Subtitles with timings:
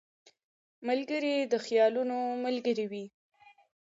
[0.87, 3.05] ملګری د خیالونو ملګری وي